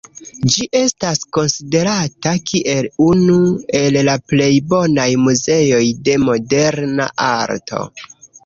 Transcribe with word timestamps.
Ĝi 0.51 0.65
estas 0.77 1.19
konsiderata 1.37 2.33
kiel 2.51 2.89
unu 3.09 3.37
el 3.81 4.01
la 4.09 4.17
plej 4.33 4.49
bonaj 4.73 5.09
muzeoj 5.27 5.85
de 6.09 6.19
moderna 6.27 7.11
arto. 7.31 7.89